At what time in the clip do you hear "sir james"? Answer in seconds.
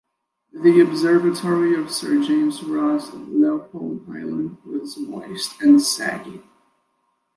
1.91-2.63